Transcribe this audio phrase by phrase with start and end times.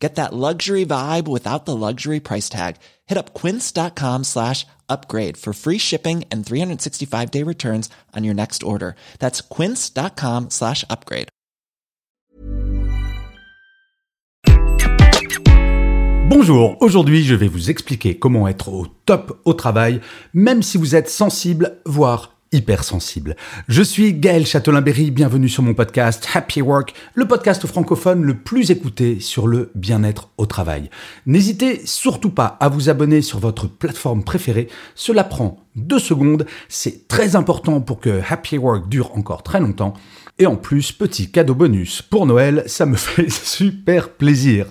[0.00, 2.76] Get that luxury vibe without the luxury price tag.
[3.06, 8.62] Hit up quince.com slash upgrade for free shipping and 365 day returns on your next
[8.62, 8.96] order.
[9.18, 11.28] That's quince.com slash upgrade.
[16.30, 20.00] Bonjour, aujourd'hui je vais vous expliquer comment être au top au travail,
[20.32, 23.36] même si vous êtes sensible, voire hypersensible.
[23.68, 28.70] Je suis Gaël Châtelain-Berry, bienvenue sur mon podcast Happy Work, le podcast francophone le plus
[28.70, 30.90] écouté sur le bien-être au travail.
[31.26, 37.06] N'hésitez surtout pas à vous abonner sur votre plateforme préférée, cela prend deux secondes, c'est
[37.06, 39.94] très important pour que Happy Work dure encore très longtemps.
[40.38, 44.66] Et en plus, petit cadeau bonus pour Noël, ça me fait super plaisir.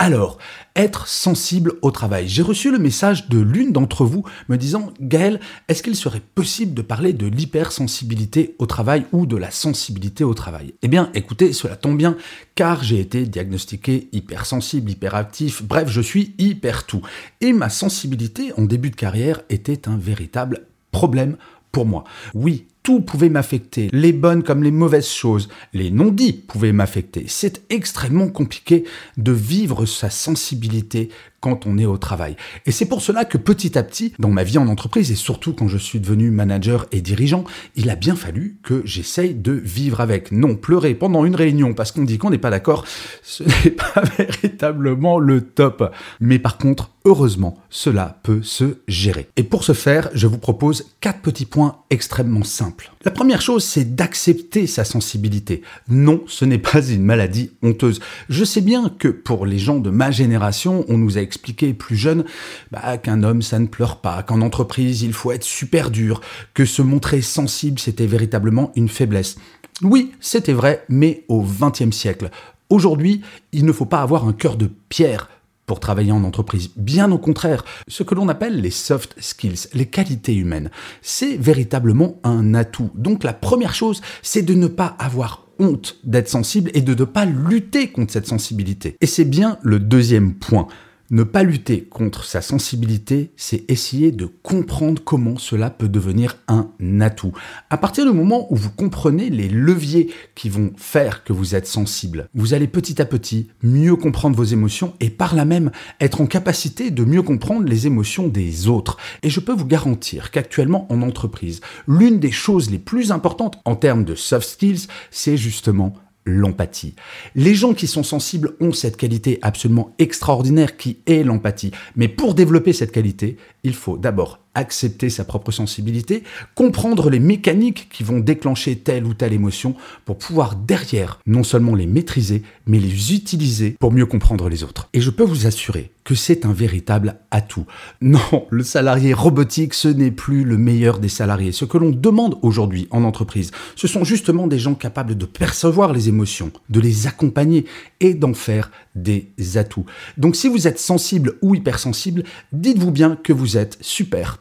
[0.00, 0.38] Alors,
[0.76, 2.28] être sensible au travail.
[2.28, 6.72] J'ai reçu le message de l'une d'entre vous me disant Gaël, est-ce qu'il serait possible
[6.72, 10.74] de parler de l'hypersensibilité au travail ou de la sensibilité au travail?
[10.82, 12.16] Eh bien, écoutez, cela tombe bien
[12.54, 17.02] car j'ai été diagnostiqué hypersensible, hyperactif, bref, je suis hyper tout.
[17.40, 21.36] Et ma sensibilité en début de carrière était un véritable problème
[21.72, 22.04] pour moi.
[22.34, 27.26] Oui, tout pouvait m'affecter, les bonnes comme les mauvaises choses, les non-dits pouvaient m'affecter.
[27.28, 28.84] C'est extrêmement compliqué
[29.18, 32.36] de vivre sa sensibilité quand on est au travail.
[32.66, 35.52] Et c'est pour cela que petit à petit, dans ma vie en entreprise, et surtout
[35.52, 37.44] quand je suis devenu manager et dirigeant,
[37.76, 40.32] il a bien fallu que j'essaye de vivre avec.
[40.32, 42.84] Non, pleurer pendant une réunion parce qu'on dit qu'on n'est pas d'accord,
[43.22, 45.94] ce n'est pas véritablement le top.
[46.20, 49.28] Mais par contre, heureusement, cela peut se gérer.
[49.36, 52.92] Et pour ce faire, je vous propose quatre petits points extrêmement simples.
[53.04, 55.62] La première chose, c'est d'accepter sa sensibilité.
[55.88, 58.00] Non, ce n'est pas une maladie honteuse.
[58.28, 61.96] Je sais bien que pour les gens de ma génération, on nous a expliqué plus
[61.96, 62.24] jeune
[62.70, 66.20] bah, qu'un homme, ça ne pleure pas, qu'en entreprise, il faut être super dur,
[66.54, 69.36] que se montrer sensible, c'était véritablement une faiblesse.
[69.82, 72.30] Oui, c'était vrai, mais au XXe siècle.
[72.70, 73.20] Aujourd'hui,
[73.52, 75.28] il ne faut pas avoir un cœur de pierre
[75.66, 76.70] pour travailler en entreprise.
[76.76, 80.70] Bien au contraire, ce que l'on appelle les soft skills, les qualités humaines,
[81.02, 82.90] c'est véritablement un atout.
[82.94, 87.04] Donc la première chose, c'est de ne pas avoir honte d'être sensible et de ne
[87.04, 88.96] pas lutter contre cette sensibilité.
[89.00, 90.66] Et c'est bien le deuxième point.
[91.10, 96.68] Ne pas lutter contre sa sensibilité, c'est essayer de comprendre comment cela peut devenir un
[97.00, 97.32] atout.
[97.70, 101.66] À partir du moment où vous comprenez les leviers qui vont faire que vous êtes
[101.66, 106.20] sensible, vous allez petit à petit mieux comprendre vos émotions et par là même être
[106.20, 108.98] en capacité de mieux comprendre les émotions des autres.
[109.22, 113.76] Et je peux vous garantir qu'actuellement en entreprise, l'une des choses les plus importantes en
[113.76, 115.94] termes de soft skills, c'est justement
[116.28, 116.94] l'empathie.
[117.34, 121.72] Les gens qui sont sensibles ont cette qualité absolument extraordinaire qui est l'empathie.
[121.96, 126.24] Mais pour développer cette qualité, il faut d'abord accepter sa propre sensibilité,
[126.54, 129.74] comprendre les mécaniques qui vont déclencher telle ou telle émotion
[130.04, 134.88] pour pouvoir derrière non seulement les maîtriser, mais les utiliser pour mieux comprendre les autres.
[134.92, 137.66] Et je peux vous assurer que c'est un véritable atout.
[138.00, 141.52] Non, le salarié robotique, ce n'est plus le meilleur des salariés.
[141.52, 145.92] Ce que l'on demande aujourd'hui en entreprise, ce sont justement des gens capables de percevoir
[145.92, 147.66] les émotions, de les accompagner
[148.00, 149.84] et d'en faire des atouts.
[150.16, 154.38] Donc si vous êtes sensible ou hypersensible, dites-vous bien que vous êtes super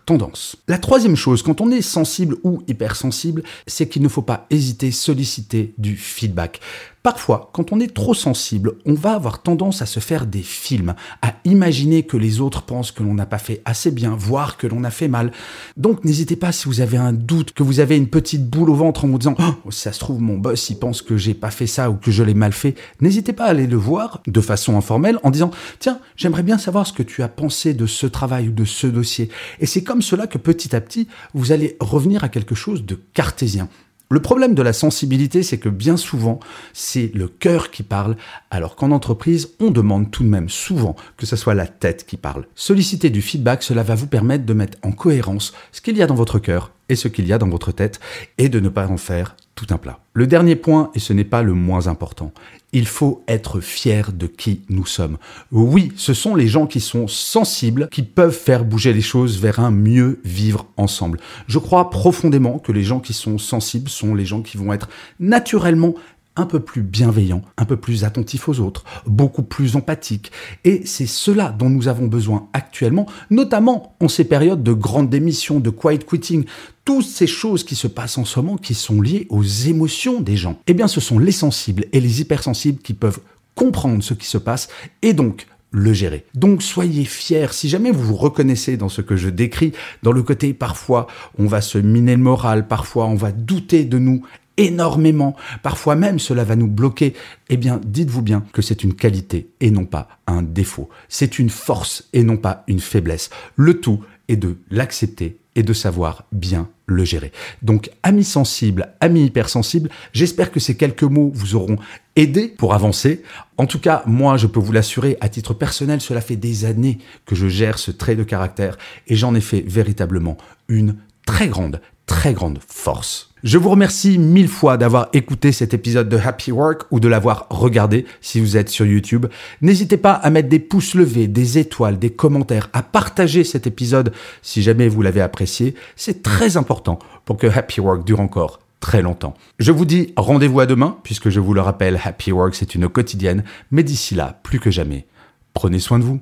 [0.67, 4.91] La troisième chose, quand on est sensible ou hypersensible, c'est qu'il ne faut pas hésiter,
[4.91, 6.61] solliciter du feedback.
[7.07, 10.93] Parfois, quand on est trop sensible, on va avoir tendance à se faire des films,
[11.21, 14.67] à imaginer que les autres pensent que l'on n'a pas fait assez bien, voire que
[14.67, 15.31] l'on a fait mal.
[15.77, 18.75] Donc n'hésitez pas si vous avez un doute, que vous avez une petite boule au
[18.75, 21.49] ventre en vous disant oh, ça se trouve mon boss il pense que j'ai pas
[21.49, 22.75] fait ça ou que je l'ai mal fait.
[22.99, 26.85] N'hésitez pas à aller le voir de façon informelle en disant tiens, j'aimerais bien savoir
[26.85, 29.29] ce que tu as pensé de ce travail ou de ce dossier.
[29.61, 32.99] Et c'est comme cela que petit à petit, vous allez revenir à quelque chose de
[33.13, 33.69] cartésien.
[34.09, 36.39] Le problème de la sensibilité, c'est que bien souvent,
[36.71, 38.15] c'est le cœur qui parle,
[38.51, 42.15] alors qu'en entreprise, on demande tout de même souvent que ce soit la tête qui
[42.15, 42.45] parle.
[42.55, 46.07] Solliciter du feedback, cela va vous permettre de mettre en cohérence ce qu'il y a
[46.07, 47.99] dans votre cœur et ce qu'il y a dans votre tête,
[48.37, 49.99] et de ne pas en faire tout un plat.
[50.13, 52.31] Le dernier point, et ce n'est pas le moins important,
[52.73, 55.17] il faut être fier de qui nous sommes.
[55.51, 59.59] Oui, ce sont les gens qui sont sensibles qui peuvent faire bouger les choses vers
[59.59, 61.19] un mieux vivre ensemble.
[61.47, 64.89] Je crois profondément que les gens qui sont sensibles sont les gens qui vont être
[65.19, 65.95] naturellement
[66.37, 70.31] un peu plus bienveillant, un peu plus attentif aux autres, beaucoup plus empathique.
[70.63, 75.59] Et c'est cela dont nous avons besoin actuellement, notamment en ces périodes de grande démission,
[75.59, 76.45] de quiet quitting,
[76.85, 80.37] toutes ces choses qui se passent en ce moment qui sont liées aux émotions des
[80.37, 80.57] gens.
[80.67, 83.19] Eh bien, ce sont les sensibles et les hypersensibles qui peuvent
[83.55, 84.69] comprendre ce qui se passe
[85.01, 86.25] et donc le gérer.
[86.33, 89.73] Donc soyez fiers, si jamais vous vous reconnaissez dans ce que je décris,
[90.03, 91.07] dans le côté parfois
[91.37, 94.23] on va se miner le moral, parfois on va douter de nous
[94.57, 97.13] énormément, parfois même cela va nous bloquer,
[97.49, 100.89] eh bien dites-vous bien que c'est une qualité et non pas un défaut.
[101.09, 103.29] C'est une force et non pas une faiblesse.
[103.55, 107.31] Le tout est de l'accepter et de savoir bien le gérer.
[107.63, 111.77] Donc, amis sensibles, amis hypersensibles, j'espère que ces quelques mots vous auront
[112.15, 113.23] aidé pour avancer.
[113.57, 116.99] En tout cas, moi, je peux vous l'assurer, à titre personnel, cela fait des années
[117.25, 118.77] que je gère ce trait de caractère
[119.07, 120.37] et j'en ai fait véritablement
[120.69, 120.95] une
[121.25, 123.29] très grande, très grande force.
[123.43, 127.45] Je vous remercie mille fois d'avoir écouté cet épisode de Happy Work ou de l'avoir
[127.51, 129.27] regardé si vous êtes sur YouTube.
[129.61, 134.11] N'hésitez pas à mettre des pouces levés, des étoiles, des commentaires, à partager cet épisode
[134.41, 135.75] si jamais vous l'avez apprécié.
[135.95, 139.35] C'est très important pour que Happy Work dure encore très longtemps.
[139.59, 142.89] Je vous dis rendez-vous à demain, puisque je vous le rappelle, Happy Work c'est une
[142.89, 145.05] quotidienne, mais d'ici là, plus que jamais,
[145.53, 146.21] prenez soin de vous.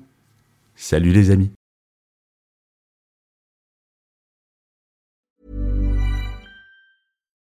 [0.75, 1.51] Salut les amis.